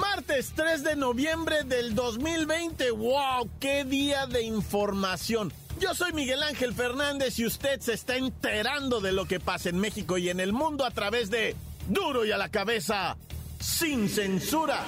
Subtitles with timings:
[0.00, 2.90] Martes 3 de noviembre del 2020.
[2.90, 3.50] ¡Wow!
[3.60, 5.52] ¡Qué día de información!
[5.78, 9.78] Yo soy Miguel Ángel Fernández y usted se está enterando de lo que pasa en
[9.78, 11.54] México y en el mundo a través de
[11.86, 13.18] Duro y a la cabeza,
[13.60, 14.82] sin censura.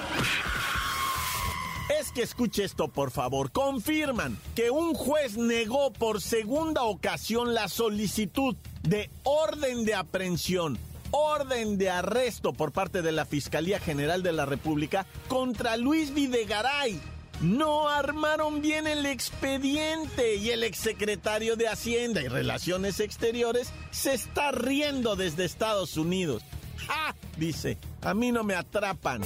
[1.99, 3.51] Es que escuche esto, por favor.
[3.51, 10.79] Confirman que un juez negó por segunda ocasión la solicitud de orden de aprehensión
[11.13, 16.99] orden de arresto por parte de la Fiscalía General de la República contra Luis Videgaray.
[17.41, 24.51] No armaron bien el expediente y el exsecretario de Hacienda y Relaciones Exteriores se está
[24.51, 26.41] riendo desde Estados Unidos.
[26.87, 27.15] ¡Ja!
[27.37, 29.21] Dice, a mí no me atrapan.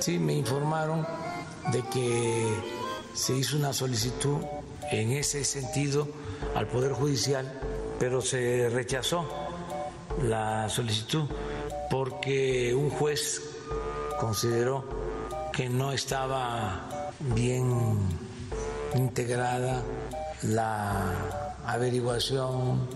[0.00, 1.06] Sí, me informaron
[1.72, 2.46] de que
[3.14, 4.38] se hizo una solicitud
[4.90, 6.08] en ese sentido
[6.54, 7.50] al Poder Judicial,
[7.98, 9.45] pero se rechazó
[10.22, 11.24] la solicitud
[11.90, 13.42] porque un juez
[14.18, 14.84] consideró
[15.52, 17.98] que no estaba bien
[18.94, 19.82] integrada
[20.42, 22.88] la averiguación.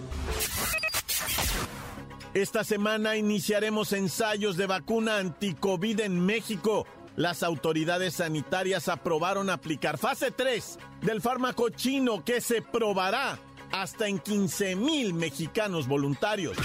[2.33, 6.87] Esta semana iniciaremos ensayos de vacuna anti-COVID en México.
[7.17, 13.39] Las autoridades sanitarias aprobaron aplicar fase 3 del fármaco chino que se probará
[13.73, 16.57] hasta en 15 mil mexicanos voluntarios.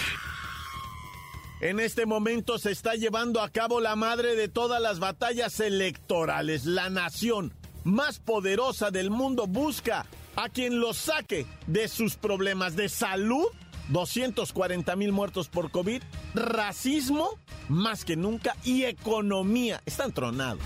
[1.66, 6.66] En este momento se está llevando a cabo la madre de todas las batallas electorales.
[6.66, 10.06] La nación más poderosa del mundo busca
[10.36, 13.48] a quien los saque de sus problemas de salud.
[13.90, 16.04] 240 mil muertos por COVID,
[16.36, 19.82] racismo más que nunca y economía.
[19.88, 20.62] Están tronados.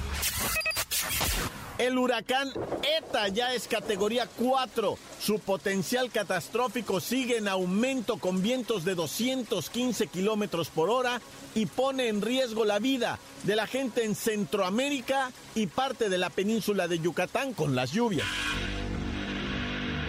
[1.80, 2.52] El huracán
[2.98, 4.98] ETA ya es categoría 4.
[5.18, 11.22] Su potencial catastrófico sigue en aumento con vientos de 215 kilómetros por hora
[11.56, 16.30] y pone en riesgo la vida de la gente en Centroamérica y parte de la
[16.30, 18.28] península de Yucatán con las lluvias.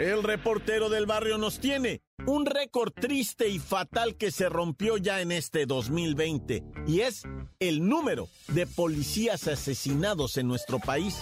[0.01, 5.21] El reportero del barrio nos tiene un récord triste y fatal que se rompió ya
[5.21, 7.23] en este 2020 y es
[7.59, 11.19] el número de policías asesinados en nuestro país.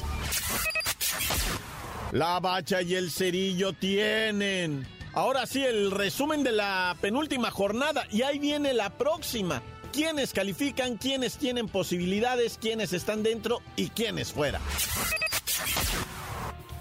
[2.12, 4.86] La bacha y el cerillo tienen.
[5.12, 9.62] Ahora sí, el resumen de la penúltima jornada y ahí viene la próxima.
[9.92, 10.96] ¿Quiénes califican?
[10.96, 12.58] ¿Quiénes tienen posibilidades?
[12.60, 13.60] ¿Quiénes están dentro?
[13.76, 14.60] ¿Y quiénes fuera?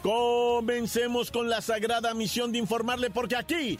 [0.03, 3.79] Comencemos con la sagrada misión de informarle porque aquí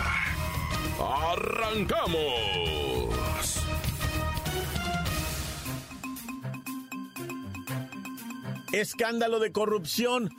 [1.01, 2.61] ¡Arrancamos!
[8.71, 10.29] Escándalo de corrupción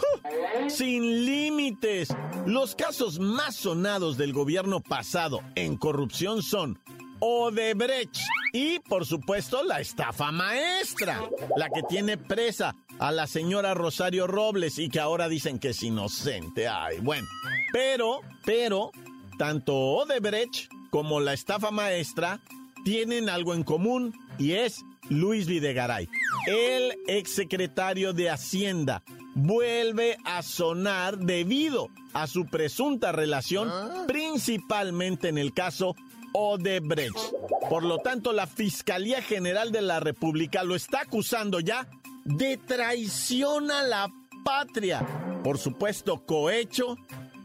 [0.68, 2.08] sin límites.
[2.46, 6.80] Los casos más sonados del gobierno pasado en corrupción son
[7.20, 8.16] Odebrecht
[8.52, 11.20] y, por supuesto, la estafa maestra,
[11.56, 15.82] la que tiene presa a la señora Rosario Robles y que ahora dicen que es
[15.82, 16.66] inocente.
[16.68, 17.28] Ay, bueno.
[17.72, 18.90] Pero, pero,
[19.42, 22.40] tanto Odebrecht como la estafa maestra
[22.84, 26.08] tienen algo en común y es Luis Videgaray,
[26.46, 29.02] el exsecretario de Hacienda,
[29.34, 34.04] vuelve a sonar debido a su presunta relación, ah.
[34.06, 35.96] principalmente en el caso
[36.32, 37.18] Odebrecht.
[37.68, 41.88] Por lo tanto, la Fiscalía General de la República lo está acusando ya
[42.24, 44.08] de traición a la
[44.44, 45.04] patria,
[45.42, 46.96] por supuesto, cohecho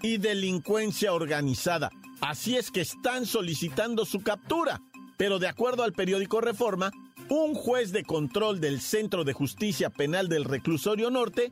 [0.02, 1.92] y delincuencia organizada.
[2.22, 4.82] Así es que están solicitando su captura.
[5.18, 6.92] Pero de acuerdo al periódico Reforma,
[7.30, 11.52] un juez de control del Centro de Justicia Penal del Reclusorio Norte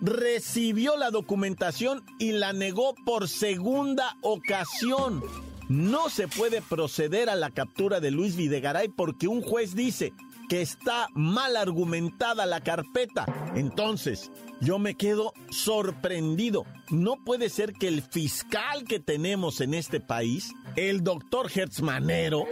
[0.00, 5.22] recibió la documentación y la negó por segunda ocasión.
[5.68, 10.12] No se puede proceder a la captura de Luis Videgaray porque un juez dice
[10.48, 13.26] que está mal argumentada la carpeta.
[13.54, 14.30] Entonces,
[14.60, 16.64] yo me quedo sorprendido.
[16.90, 22.44] No puede ser que el fiscal que tenemos en este país, el doctor Hertzmanero,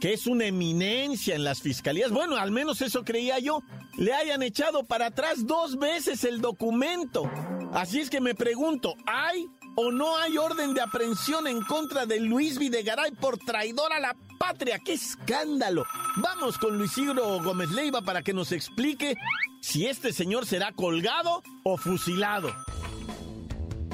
[0.00, 3.60] que es una eminencia en las fiscalías, bueno, al menos eso creía yo,
[3.96, 7.30] le hayan echado para atrás dos veces el documento.
[7.72, 12.20] Así es que me pregunto, ¿hay o no hay orden de aprehensión en contra de
[12.20, 14.78] Luis Videgaray por traidor a la patria.
[14.84, 15.84] ¡Qué escándalo!
[16.16, 19.16] Vamos con Luis Isidro Gómez Leiva para que nos explique
[19.60, 22.54] si este señor será colgado o fusilado.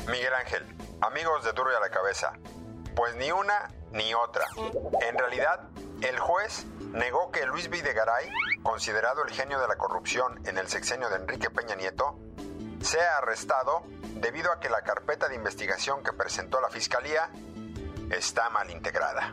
[0.06, 0.67] Miguel Ángel,
[1.00, 2.32] amigos de Duro y a la Cabeza,
[2.94, 4.44] pues ni una ni otra.
[5.09, 5.69] En realidad,
[6.03, 8.29] el juez negó que Luis Videgaray,
[8.62, 12.19] considerado el genio de la corrupción en el sexenio de Enrique Peña Nieto,
[12.81, 13.82] sea arrestado
[14.21, 17.31] debido a que la carpeta de investigación que presentó la fiscalía
[18.11, 19.31] está mal integrada.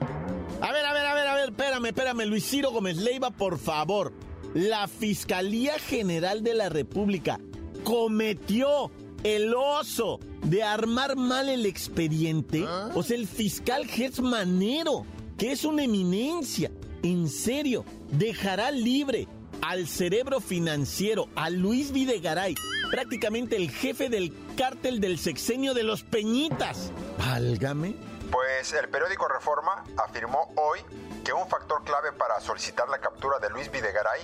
[0.62, 3.58] A ver, a ver, a ver, a ver, espérame, espérame, Luis Ciro Gómez Leiva, por
[3.60, 4.14] favor.
[4.54, 7.40] La Fiscalía General de la República
[7.84, 8.92] cometió
[9.24, 12.66] el oso de armar mal el expediente.
[12.96, 15.06] O sea, el fiscal Gertz Manero,
[15.38, 16.72] que es una eminencia,
[17.04, 19.28] en serio, dejará libre
[19.62, 22.56] al cerebro financiero, a Luis Videgaray,
[22.90, 26.92] prácticamente el jefe del cártel del sexenio de los Peñitas.
[27.18, 27.96] Válgame.
[28.32, 30.80] Pues el periódico Reforma afirmó hoy
[31.24, 34.22] que un factor clave para solicitar la captura de Luis Videgaray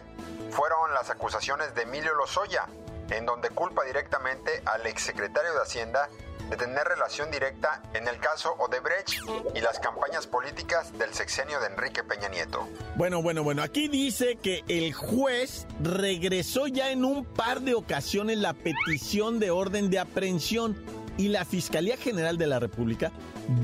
[0.50, 2.68] fueron las acusaciones de Emilio Lozoya,
[3.10, 6.10] en donde culpa directamente al exsecretario de Hacienda
[6.50, 9.14] de tener relación directa en el caso Odebrecht
[9.56, 12.68] y las campañas políticas del sexenio de Enrique Peña Nieto.
[12.96, 18.38] Bueno, bueno, bueno, aquí dice que el juez regresó ya en un par de ocasiones
[18.38, 20.76] la petición de orden de aprehensión
[21.18, 23.12] y la Fiscalía General de la República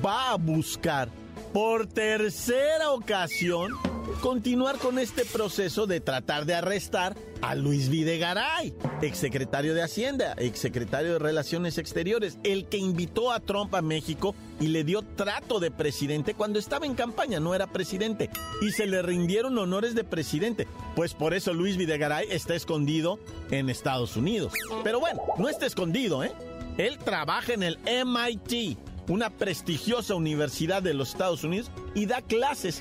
[0.05, 1.09] va a buscar
[1.53, 3.73] por tercera ocasión
[4.21, 11.13] continuar con este proceso de tratar de arrestar a Luis Videgaray, exsecretario de Hacienda, exsecretario
[11.13, 15.71] de Relaciones Exteriores, el que invitó a Trump a México y le dio trato de
[15.71, 18.29] presidente cuando estaba en campaña, no era presidente,
[18.61, 20.67] y se le rindieron honores de presidente.
[20.95, 23.19] Pues por eso Luis Videgaray está escondido
[23.51, 24.53] en Estados Unidos.
[24.83, 26.33] Pero bueno, no está escondido, ¿eh?
[26.77, 28.77] Él trabaja en el MIT,
[29.07, 32.79] una prestigiosa universidad de los Estados Unidos, y da clases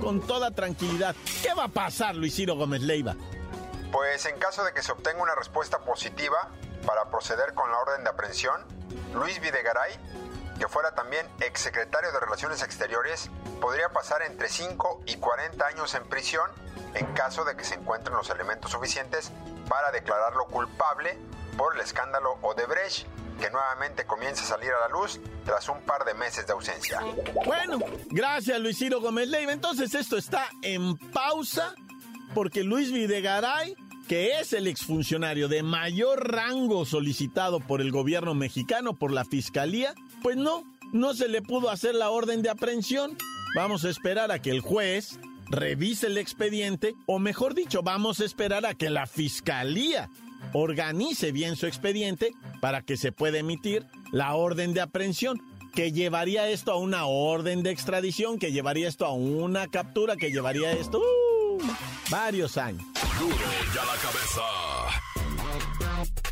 [0.00, 1.14] con toda tranquilidad.
[1.42, 3.16] ¿Qué va a pasar, Luis Ciro Gómez Leiva?
[3.92, 6.50] Pues en caso de que se obtenga una respuesta positiva
[6.86, 8.60] para proceder con la orden de aprehensión,
[9.14, 9.92] Luis Videgaray,
[10.58, 13.30] que fuera también exsecretario de Relaciones Exteriores,
[13.60, 16.50] podría pasar entre 5 y 40 años en prisión
[16.94, 19.32] en caso de que se encuentren los elementos suficientes
[19.68, 21.18] para declararlo culpable
[21.56, 23.06] por el escándalo Odebrecht
[23.38, 27.00] que nuevamente comienza a salir a la luz tras un par de meses de ausencia.
[27.44, 27.78] Bueno,
[28.10, 29.52] gracias Luis Ciro Gómez Leiva.
[29.52, 31.74] Entonces esto está en pausa
[32.34, 33.76] porque Luis Videgaray,
[34.08, 39.94] que es el exfuncionario de mayor rango solicitado por el gobierno mexicano, por la fiscalía,
[40.22, 43.16] pues no, no se le pudo hacer la orden de aprehensión.
[43.54, 45.18] Vamos a esperar a que el juez
[45.50, 50.10] revise el expediente, o mejor dicho, vamos a esperar a que la fiscalía
[50.52, 55.40] organice bien su expediente para que se pueda emitir la orden de aprehensión
[55.74, 60.30] que llevaría esto a una orden de extradición, que llevaría esto a una captura, que
[60.30, 61.58] llevaría esto uh,
[62.10, 62.82] varios años.
[63.74, 64.77] ya la cabeza.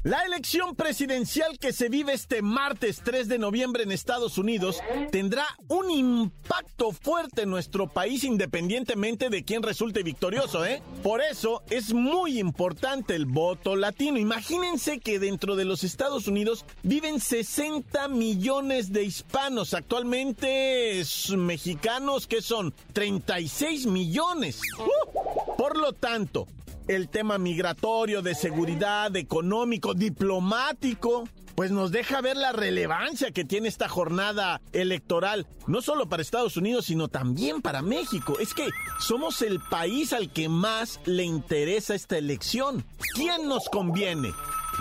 [0.07, 4.81] La elección presidencial que se vive este martes 3 de noviembre en Estados Unidos
[5.11, 10.81] tendrá un impacto fuerte en nuestro país independientemente de quién resulte victorioso, ¿eh?
[11.03, 14.17] Por eso es muy importante el voto latino.
[14.17, 19.75] Imagínense que dentro de los Estados Unidos viven 60 millones de hispanos.
[19.75, 21.03] Actualmente
[21.37, 24.61] mexicanos que son 36 millones.
[24.79, 26.47] Uh, por lo tanto,
[26.87, 31.25] el tema migratorio, de seguridad, económico, diplomático,
[31.57, 36.57] pues nos deja ver la relevancia que tiene esta jornada electoral, no solo para Estados
[36.57, 38.39] Unidos, sino también para México.
[38.39, 38.69] Es que
[39.01, 42.85] somos el país al que más le interesa esta elección.
[43.17, 44.31] ¿Quién nos conviene?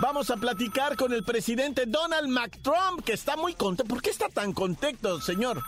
[0.01, 3.91] Vamos a platicar con el presidente Donald McTrump, que está muy contento.
[3.91, 5.63] ¿Por qué está tan contento, señor?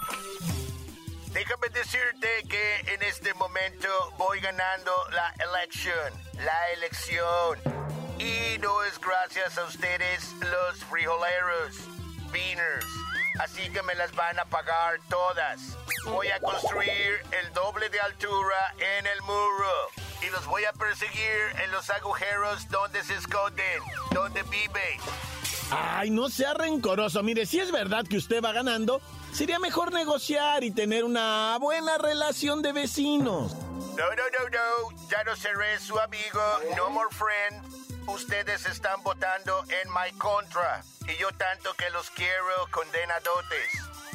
[1.38, 6.12] Déjame decirte que en este momento voy ganando la elección,
[6.44, 7.60] la elección.
[8.18, 11.76] Y no es gracias a ustedes los frijoleros,
[12.32, 12.88] beaners.
[13.40, 15.78] Así que me las van a pagar todas.
[16.06, 19.92] Voy a construir el doble de altura en el muro.
[20.26, 25.00] Y los voy a perseguir en los agujeros donde se esconden, donde viven.
[25.70, 27.22] Ay, no sea rencoroso.
[27.22, 29.02] Mire, si es verdad que usted va ganando,
[29.38, 33.54] sería mejor negociar y tener una buena relación de vecinos.
[33.54, 35.08] No, no, no, no.
[35.12, 36.42] Ya no seré su amigo.
[36.76, 38.10] No more friend.
[38.10, 40.84] Ustedes están votando en my contra.
[41.08, 43.74] Y yo tanto que los quiero condenadotes.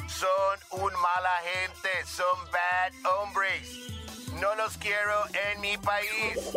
[0.09, 1.89] Son un mala gente.
[2.05, 4.02] Son bad hombres.
[4.43, 5.13] No los quiero
[5.53, 6.51] en mi país.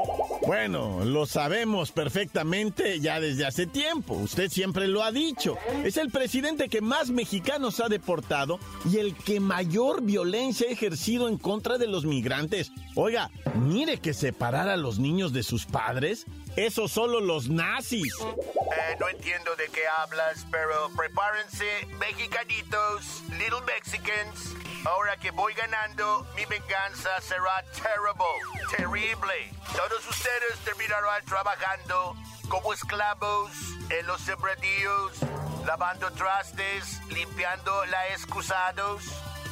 [0.44, 4.14] Bueno, lo sabemos perfectamente ya desde hace tiempo.
[4.14, 5.56] Usted siempre lo ha dicho.
[5.84, 8.58] Es el presidente que más mexicanos ha deportado
[8.90, 12.72] y el que mayor violencia ha ejercido en contra de los migrantes.
[12.96, 16.26] Oiga, mire que separar a los niños de sus padres,
[16.56, 18.12] eso solo los nazis.
[18.20, 24.65] Eh, no entiendo de qué hablas, pero prepárense, mexicanitos, little Mexicans.
[24.86, 28.24] Ahora que voy ganando, mi venganza será terrible,
[28.70, 29.52] terrible.
[29.74, 32.14] Todos ustedes terminarán trabajando
[32.48, 33.50] como esclavos
[33.90, 35.18] en los sembradíos,
[35.64, 39.02] lavando trastes, limpiando la excusados.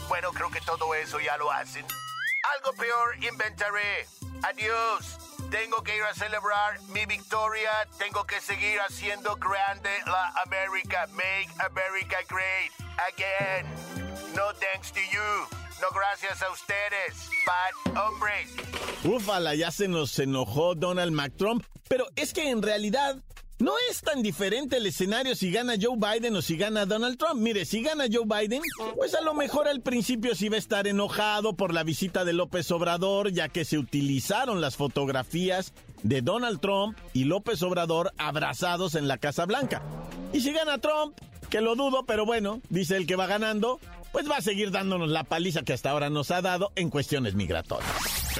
[0.08, 1.84] Bueno, creo que todo eso ya lo hacen.
[2.54, 4.06] Algo peor inventaré.
[4.44, 5.18] Adiós.
[5.50, 7.88] Tengo que ir a celebrar mi victoria.
[7.98, 11.06] Tengo que seguir haciendo grande la América.
[11.08, 12.72] Make America great
[13.08, 14.03] again.
[14.34, 15.56] No thanks to you.
[15.80, 17.30] No gracias a ustedes.
[17.46, 18.50] Bad hombres.
[19.04, 21.64] Ufala, ya se nos enojó Donald McTrump.
[21.88, 23.22] Pero es que en realidad
[23.58, 27.40] no es tan diferente el escenario si gana Joe Biden o si gana Donald Trump.
[27.40, 28.62] Mire, si gana Joe Biden,
[28.96, 32.32] pues a lo mejor al principio sí va a estar enojado por la visita de
[32.32, 35.72] López Obrador, ya que se utilizaron las fotografías
[36.02, 39.82] de Donald Trump y López Obrador abrazados en la Casa Blanca.
[40.32, 41.16] Y si gana Trump,
[41.48, 43.78] que lo dudo, pero bueno, dice el que va ganando,
[44.14, 47.34] pues va a seguir dándonos la paliza que hasta ahora nos ha dado en cuestiones
[47.34, 47.90] migratorias.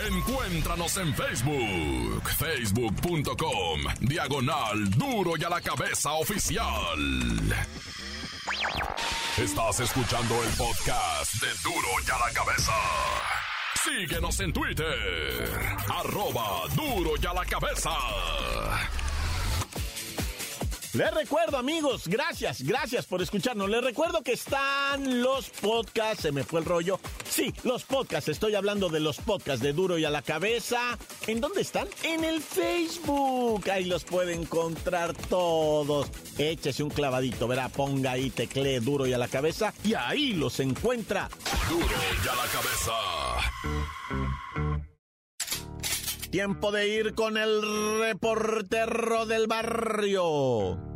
[0.09, 6.65] Encuéntranos en Facebook, facebook.com, diagonal duro y a la cabeza oficial.
[9.37, 12.73] Estás escuchando el podcast de duro y a la cabeza.
[13.83, 15.51] Síguenos en Twitter,
[15.89, 17.91] arroba duro y a la cabeza.
[20.95, 23.69] Les recuerdo, amigos, gracias, gracias por escucharnos.
[23.69, 27.01] Les recuerdo que están los podcasts, se me fue el rollo.
[27.29, 30.97] Sí, los podcasts, estoy hablando de los podcasts de Duro y a la Cabeza.
[31.27, 31.89] ¿En dónde están?
[32.05, 33.69] En el Facebook.
[33.71, 36.13] Ahí los puede encontrar todos.
[36.39, 40.61] Échese un clavadito, verá, ponga ahí, teclee Duro y a la Cabeza y ahí los
[40.61, 41.29] encuentra.
[41.69, 41.87] Duro
[42.25, 44.24] y a la cabeza.
[46.35, 47.63] Tiempo de ir con el
[48.01, 50.94] reportero del barrio.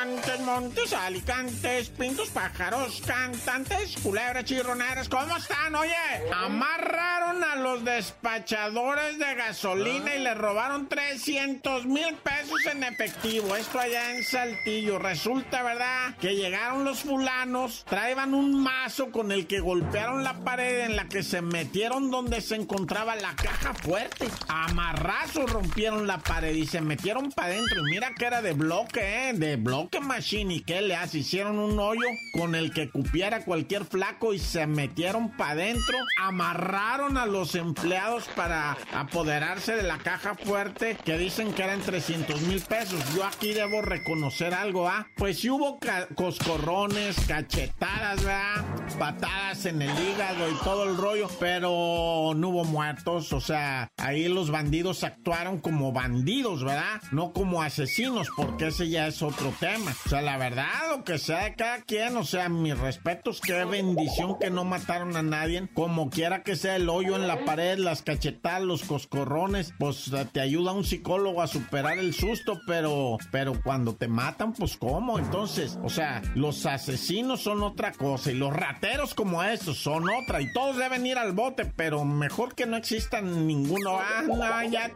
[0.00, 5.74] Montes, montes, alicantes, pintos, pájaros, cantantes, culebras, chirroneras, ¿cómo están?
[5.74, 5.92] Oye,
[6.34, 13.54] amarraron a los despachadores de gasolina y le robaron 300 mil pesos en efectivo.
[13.56, 14.98] Esto allá en Saltillo.
[14.98, 16.16] Resulta, ¿verdad?
[16.18, 21.08] Que llegaron los fulanos, traían un mazo con el que golpearon la pared en la
[21.08, 24.28] que se metieron donde se encontraba la caja fuerte.
[24.48, 27.86] Amarrazos rompieron la pared y se metieron para adentro.
[27.86, 29.32] Y mira que era de bloque, ¿eh?
[29.34, 30.54] De bloque machine.
[30.54, 31.18] ¿Y qué le hace?
[31.18, 35.98] Hicieron un hoyo con el que cupiera cualquier flaco y se metieron para adentro.
[36.20, 42.42] Amarraron a los empleados para apoderarse de la caja fuerte que dicen que eran 300
[42.42, 43.02] mil pesos.
[43.16, 45.08] Yo aquí debo reconocer algo, ¿ah?
[45.16, 45.80] Pues sí hubo
[46.14, 48.64] coscorrones, cachetadas, ¿verdad?
[48.98, 53.32] Patadas en el hígado y todo el rollo, pero no hubo muertos.
[53.32, 57.00] O sea, ahí los bandidos actuaron como bandidos, ¿verdad?
[57.12, 59.79] No como asesinos, porque ese ya es otro tema.
[59.88, 63.64] O sea, la verdad, lo que sea de cada quien, o sea, mis respetos, qué
[63.64, 65.68] bendición que no mataron a nadie.
[65.74, 70.40] Como quiera que sea el hoyo en la pared, las cachetadas, los coscorrones, pues te
[70.40, 75.18] ayuda un psicólogo a superar el susto, pero, pero cuando te matan, pues cómo.
[75.18, 80.40] Entonces, o sea, los asesinos son otra cosa y los rateros como estos son otra
[80.40, 83.98] y todos deben ir al bote, pero mejor que no existan ninguno.
[83.98, 84.90] Ah, no, ya.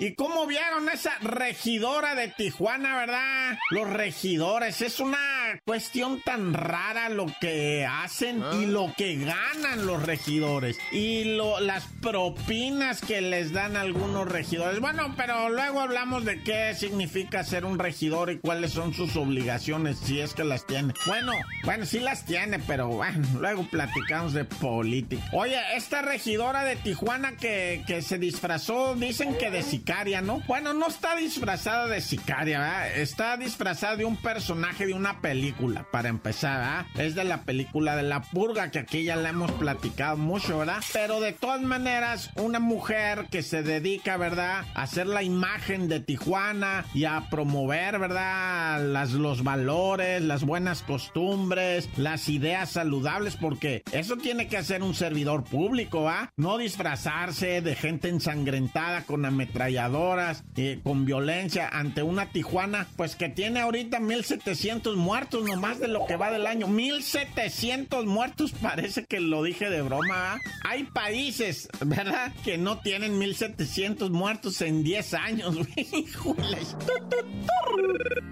[0.00, 3.58] ¿Y cómo vieron esa regidora de Tijuana, verdad?
[3.70, 5.18] Los regidores, es una
[5.66, 11.84] cuestión tan rara lo que hacen y lo que ganan los regidores y lo, las
[12.00, 14.80] propinas que les dan algunos regidores.
[14.80, 19.98] Bueno, pero luego hablamos de qué significa ser un regidor y cuáles son sus obligaciones,
[19.98, 20.94] si es que las tiene.
[21.06, 21.32] Bueno,
[21.64, 25.22] bueno, sí las tiene, pero bueno, luego platicamos de política.
[25.34, 28.94] Oye, esta regidora de Tijuana que, que se disfrazó,
[29.28, 30.40] que de sicaria, ¿no?
[30.46, 32.96] Bueno, no está disfrazada de sicaria, ¿verdad?
[32.96, 36.86] Está disfrazada de un personaje de una película, para empezar, ¿verdad?
[37.06, 40.82] Es de la película de la purga, que aquí ya la hemos platicado mucho, ¿verdad?
[40.94, 44.64] Pero de todas maneras, una mujer que se dedica, ¿verdad?
[44.74, 48.82] A hacer la imagen de Tijuana y a promover, ¿verdad?
[48.82, 54.94] Las, los valores, las buenas costumbres, las ideas saludables, porque eso tiene que hacer un
[54.94, 56.32] servidor público, ¿va?
[56.36, 63.28] No disfrazarse de gente ensangrentada con ametralladoras, y con violencia ante una Tijuana, pues que
[63.28, 66.68] tiene ahorita 1700 muertos nomás de lo que va del año.
[66.68, 70.34] 1700 muertos, parece que lo dije de broma.
[70.34, 70.38] ¿ah?
[70.64, 72.32] Hay países, ¿verdad?
[72.44, 75.56] Que no tienen 1700 muertos en 10 años.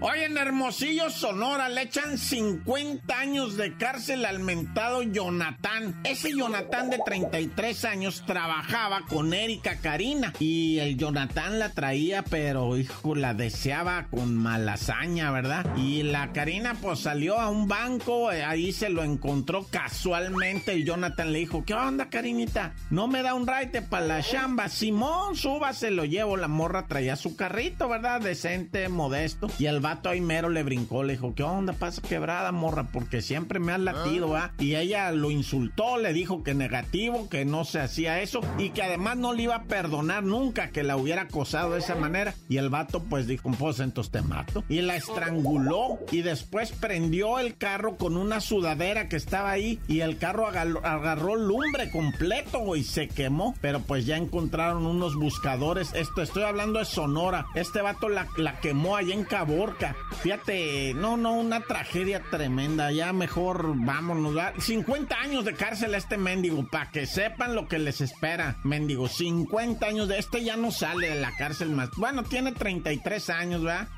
[0.00, 6.00] Hoy en Hermosillo, Sonora, le echan 50 años de cárcel al mentado Jonathan.
[6.04, 12.76] Ese Jonathan de 33 años trabajaba con Erika Karina y el Jonathan la traía, pero
[12.76, 15.64] hijo, la deseaba con malasaña, ¿verdad?
[15.76, 20.84] Y la Karina pues salió a un banco, eh, ahí se lo encontró casualmente y
[20.84, 22.74] Jonathan le dijo, ¿qué onda, Karinita?
[22.90, 24.68] ¿No me da un raite para la chamba?
[24.68, 26.36] Simón, suba, se lo llevo.
[26.36, 28.20] La morra traía su carrito, ¿verdad?
[28.20, 29.48] Decente, modesto.
[29.58, 31.72] Y el vato ahí mero le brincó, le dijo, ¿qué onda?
[31.72, 34.52] Pasa quebrada, morra, porque siempre me has latido, ¿ah?
[34.58, 38.82] Y ella lo insultó, le dijo que negativo, que no se hacía eso y que
[38.82, 42.34] además no le iba a perdonar nunca que la hubiera acosado de esa manera.
[42.48, 44.64] Y el vato pues dijo, pues entonces te mato.
[44.68, 50.00] Y la estranguló y después prendió el carro con una sudadera que estaba ahí y
[50.00, 53.54] el carro agarró, lumbre completo, y se quemó.
[53.60, 55.92] Pero pues ya encontraron unos buscadores.
[55.94, 57.46] Esto estoy hablando de Sonora.
[57.54, 58.26] Este vato la,
[58.60, 59.96] quemó allá en Caborca.
[60.22, 62.90] Fíjate, no, no, una tragedia tremenda.
[62.92, 64.34] Ya mejor vámonos.
[64.58, 68.56] 50 años de cárcel a este mendigo, para que sepan lo que les espera.
[68.64, 71.90] Mendigo, 50 años de este ya no sale de la cárcel más.
[71.96, 73.88] Bueno, tiene 33 años, ¿verdad?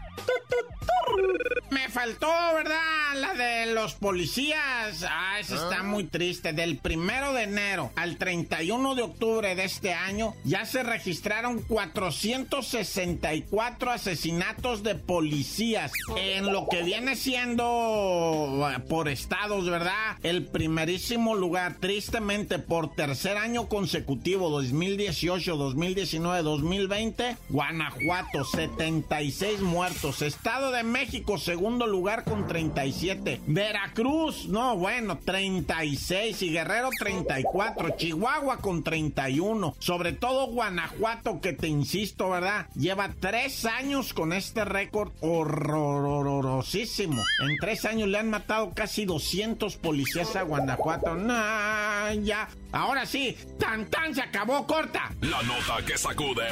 [1.70, 3.14] Me faltó, ¿verdad?
[3.16, 5.04] La de los policías.
[5.08, 5.82] Ah, esa está ah.
[5.82, 6.52] muy triste.
[6.52, 13.90] Del primero de enero al 31 de octubre de este año ya se registraron 464
[13.90, 15.92] asesinatos de policías.
[16.16, 20.16] En lo que viene siendo por estados, ¿verdad?
[20.22, 29.99] El primerísimo lugar, tristemente, por tercer año consecutivo, 2018, 2019, 2020, Guanajuato, 76 muertos.
[30.00, 33.42] Estado de México, segundo lugar con 37.
[33.46, 36.40] Veracruz, no, bueno, 36.
[36.40, 37.96] Y Guerrero, 34.
[37.96, 39.76] Chihuahua con 31.
[39.78, 42.66] Sobre todo Guanajuato, que te insisto, ¿verdad?
[42.74, 47.22] Lleva tres años con este récord horrorosísimo.
[47.42, 51.14] En tres años le han matado casi 200 policías a Guanajuato.
[51.14, 52.48] Nah, ya.
[52.72, 55.12] Ahora sí, tan tan se acabó, corta.
[55.20, 56.46] La nota que sacude.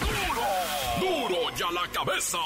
[0.00, 1.28] ¡Duro!
[1.28, 2.38] ¡Duro ya la cabeza!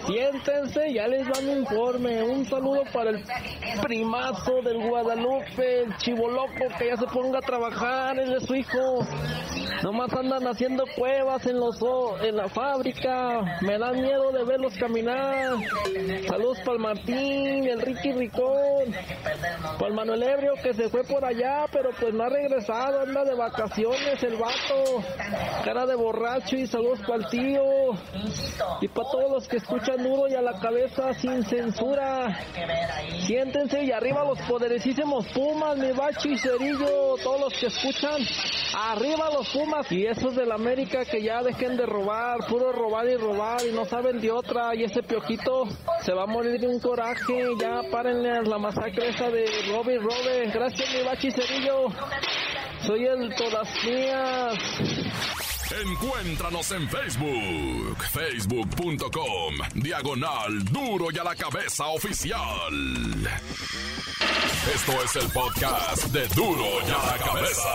[0.05, 2.23] Siéntense, ya les dan un informe.
[2.23, 3.23] Un saludo para el
[3.81, 9.05] primazo del Guadalupe, el chivoloco que ya se ponga a trabajar, es de su hijo.
[9.83, 11.75] Nomás andan haciendo cuevas en los
[12.21, 13.59] en la fábrica.
[13.61, 15.57] Me da miedo de verlos caminar.
[16.27, 18.95] Saludos para el Martín, el Ricky Ricón.
[19.77, 23.01] Para el Manuel Ebrio que se fue por allá, pero pues no ha regresado.
[23.01, 25.03] Anda de vacaciones el vato.
[25.63, 27.61] Cara de borracho y saludos para el tío.
[28.85, 32.37] Y para todos los que escuchan duro y a la cabeza sin censura.
[33.25, 37.15] Siéntense y arriba los poderosísimos Pumas, mi bacho y cerillo.
[37.23, 38.21] Todos los que escuchan.
[38.77, 43.15] Arriba los Pumas y esos del América que ya dejen de robar, puro robar y
[43.15, 44.75] robar y no saben de otra.
[44.75, 45.63] Y ese piojito
[46.03, 47.55] se va a morir de un coraje.
[47.59, 50.51] Ya párenle la masacre esa de Robin Robin.
[50.53, 51.87] Gracias, mi bachicerillo.
[52.85, 55.44] Soy el Todas Mías.
[55.71, 62.37] Encuéntranos en Facebook, facebook.com, diagonal duro y a la cabeza oficial.
[64.73, 67.69] Esto es el podcast de duro y a la cabeza.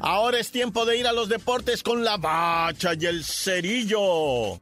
[0.00, 4.58] Ahora es tiempo de ir a los deportes con la bacha y el cerillo.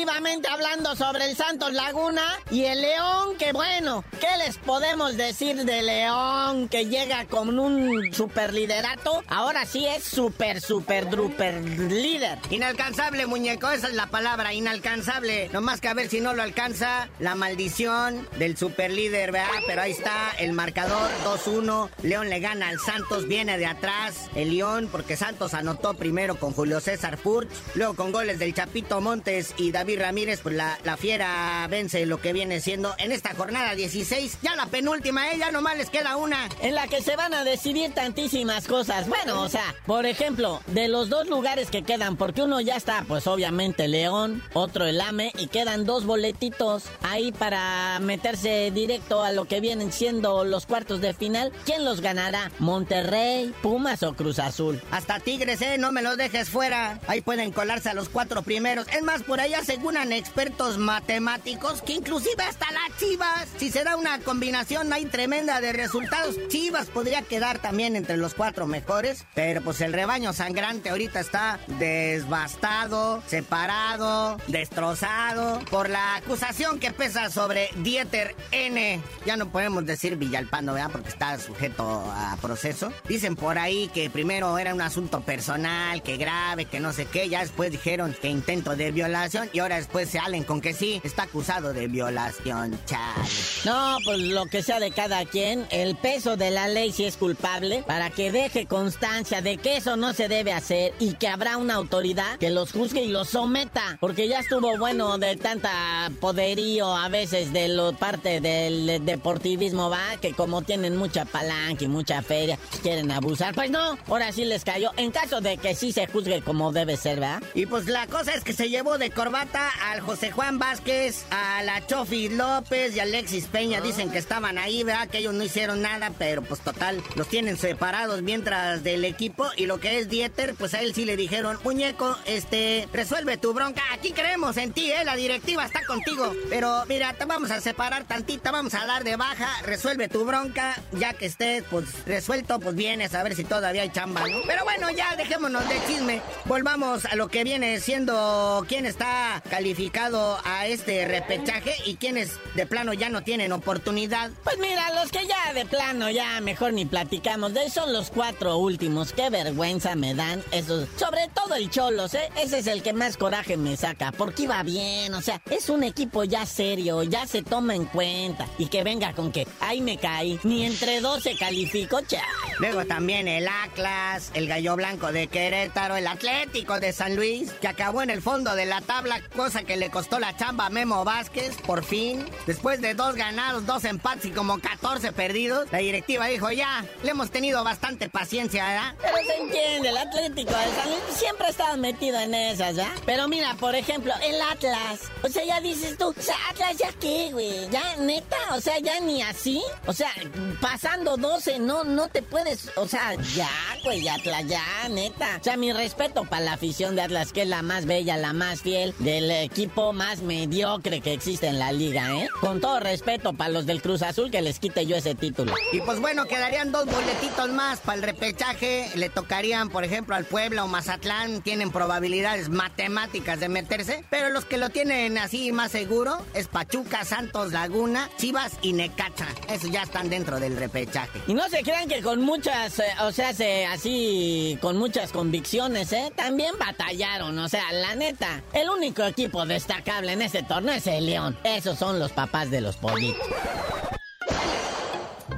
[0.00, 5.64] Deportivamente hablando sobre el Santos Laguna y el León, que bueno, ¿qué les podemos decir
[5.64, 9.22] de León que llega con un super liderato?
[9.28, 12.38] Ahora sí es super, super, druper líder.
[12.48, 15.50] Inalcanzable, muñeco, esa es la palabra, inalcanzable.
[15.52, 19.50] Nomás que a ver si no lo alcanza la maldición del super líder, ¿verdad?
[19.66, 21.90] Pero ahí está el marcador 2-1.
[22.02, 26.52] León le gana al Santos, viene de atrás el León porque Santos anotó primero con
[26.52, 30.96] Julio César Furch, luego con goles del Chapito Montes y David Ramírez, pues la, la
[30.96, 35.38] fiera vence lo que viene siendo en esta jornada 16, ya la penúltima, ¿eh?
[35.38, 36.48] ya nomás les queda una.
[36.62, 39.08] En la que se van a decidir tantísimas cosas.
[39.08, 43.04] Bueno, o sea, por ejemplo, de los dos lugares que quedan, porque uno ya está,
[43.06, 49.32] pues obviamente León, otro el AME, y quedan dos boletitos ahí para meterse directo a
[49.32, 51.52] lo que vienen siendo los cuartos de final.
[51.64, 52.50] ¿Quién los ganará?
[52.58, 54.80] ¿Monterrey, Pumas o Cruz Azul?
[54.90, 55.78] Hasta Tigres, ¿eh?
[55.78, 56.98] No me los dejes fuera.
[57.06, 58.86] Ahí pueden colarse a los cuatro primeros.
[58.88, 63.96] Es más, por ahí aseguran expertos matemáticos que inclusive hasta las Chivas, si se da
[63.96, 69.24] una combinación ahí tremenda de resultados, Chivas podría quedar también entre los cuatro mejores.
[69.34, 77.30] Pero pues el rebaño sangrante ahorita está desbastado, separado, destrozado por la acusación que pesa
[77.30, 79.00] sobre Dieter N.
[79.24, 80.90] Ya no podemos decir Villalpando, ¿verdad?
[80.92, 82.92] Porque está sujeto a proceso.
[83.08, 87.30] Dicen por ahí que primero era un asunto personal, que grave, que no sé qué.
[87.30, 91.00] Ya después dijeron que intento de violación y ahora después se salen con que sí,
[91.04, 93.28] está acusado de violación, chale.
[93.64, 97.16] No, pues lo que sea de cada quien, el peso de la ley si es
[97.16, 101.56] culpable, para que deje constancia de que eso no se debe hacer y que habrá
[101.56, 103.98] una autoridad que los juzgue y los someta.
[104.00, 110.16] Porque ya estuvo bueno de tanta poderío a veces de lo parte del deportivismo, va,
[110.20, 113.54] que como tienen mucha palanca y mucha feria, quieren abusar.
[113.54, 114.90] Pues no, ahora sí les cayó.
[114.96, 117.42] En caso de que sí se juzgue como debe ser, ¿verdad?
[117.54, 121.62] Y pues la cosa es que se llevó de corbata al José Juan Vázquez, a
[121.62, 123.80] la Chofi López y a Alexis Peña.
[123.80, 125.08] Dicen que estaban ahí, ¿verdad?
[125.08, 129.48] Que ellos no hicieron nada, pero pues total, los tienen separados mientras del equipo.
[129.56, 133.52] Y lo que es Dieter, pues a él sí le dijeron, muñeco, este, resuelve tu
[133.52, 133.82] bronca.
[133.92, 135.04] Aquí creemos en ti, ¿eh?
[135.04, 136.32] La directiva está contigo.
[136.48, 140.74] Pero mira, te vamos a separar tantita, vamos a dar de baja, resuelve tu bronca.
[140.92, 144.38] Ya que estés, pues resuelto, pues vienes a ver si todavía hay chamba, ¿no?
[144.46, 146.22] Pero bueno, ya dejémonos de chisme.
[146.44, 152.64] Volvamos a lo que viene siendo quién está calificado a este repechaje y quiénes de
[152.66, 154.30] plano ya no tienen oportunidad.
[154.44, 158.56] Pues mira, los que ya de plano ya mejor ni platicamos de son los cuatro
[158.56, 159.12] últimos.
[159.12, 160.88] Qué vergüenza me dan esos.
[160.96, 162.30] Sobre todo el Cholos, ¿eh?
[162.36, 164.12] Ese es el que más coraje me saca.
[164.12, 168.46] Porque iba bien, o sea, es un equipo ya serio, ya se toma en cuenta.
[168.56, 172.22] Y que venga con que, ahí me caí, ni entre dos se calificó, cha.
[172.60, 177.68] Luego también el Atlas, el Gallo Blanco de Querétaro, el Atlético de San Luis, que
[177.68, 181.02] acabó en el fondo de la tabla, cosa que le costó la chamba a Memo
[181.02, 182.26] Vázquez, por fin.
[182.46, 187.12] Después de dos ganados, dos empates y como 14 perdidos, la directiva dijo, ya, le
[187.12, 188.94] hemos tenido bastante paciencia, ¿verdad?
[189.00, 192.92] Pero se entiende, el Atlético de San Luis siempre ha estado metido en esas, ¿ya?
[193.06, 195.00] Pero mira, por ejemplo, el Atlas.
[195.22, 197.66] O sea, ya dices tú, o sea, Atlas ya qué, güey.
[197.70, 199.62] Ya, neta, o sea, ya ni así.
[199.86, 200.12] O sea,
[200.60, 203.48] pasando 12, no, no te puedes, o sea, ya,
[203.84, 205.38] güey, Atlas, ya, neta.
[205.40, 208.34] O sea, mi respeto para la afición de Atlas, que es la más bella, la
[208.34, 212.28] más fiel, del equipo más mediocre que existe en la liga, ¿eh?
[212.40, 215.54] Con todo respeto para los del Cruz Azul, que les quite yo ese título.
[215.72, 218.90] Y pues bueno, quedarían dos boletitos más para el repechaje.
[218.94, 221.42] Le tocarían, por ejemplo, al Puebla o Mazatlán.
[221.42, 224.04] Tienen probabilidades matemáticas de meterse.
[224.10, 229.28] Pero los que lo tienen así más seguro es Pachuca, Santos, Laguna, Chivas y Necaxa.
[229.48, 231.20] Esos ya están dentro del repechaje.
[231.26, 235.92] Y no se crean que con muchas, eh, o sea, se, así, con muchas convicciones,
[235.92, 236.12] ¿eh?
[236.16, 238.42] También batallaron, o sea, la neta.
[238.52, 241.36] El único equipo destacable en este torneo es el León.
[241.44, 243.26] Esos son los papás de los pollitos.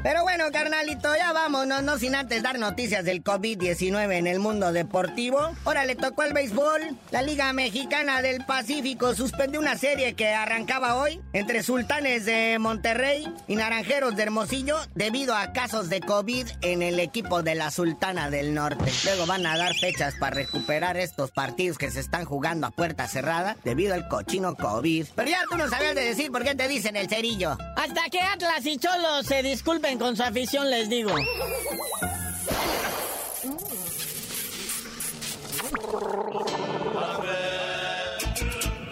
[0.03, 4.73] Pero bueno, carnalito, ya vámonos, no sin antes dar noticias del COVID-19 en el mundo
[4.73, 5.53] deportivo.
[5.65, 6.97] Ahora le tocó al béisbol.
[7.12, 13.33] La Liga Mexicana del Pacífico suspendió una serie que arrancaba hoy entre Sultanes de Monterrey
[13.47, 18.29] y Naranjeros de Hermosillo debido a casos de COVID en el equipo de la Sultana
[18.29, 18.91] del Norte.
[19.05, 23.07] Luego van a dar fechas para recuperar estos partidos que se están jugando a puerta
[23.07, 25.07] cerrada debido al cochino COVID.
[25.15, 27.57] Pero ya tú no sabías de decir por qué te dicen el cerillo.
[27.77, 31.11] Hasta que Atlas y Cholos se disculpen con su afición, les digo.
[31.11, 31.24] ¡La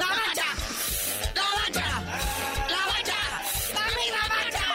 [0.06, 0.44] bacha!
[1.34, 1.86] ¡La bacha!
[2.68, 3.18] ¡La bacha!
[3.74, 4.66] ¡La misma bacha!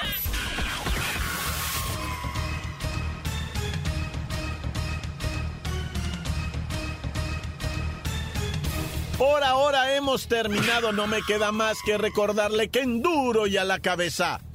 [9.17, 13.63] Por ahora hemos terminado, no me queda más que recordarle que en duro y a
[13.63, 14.39] la cabeza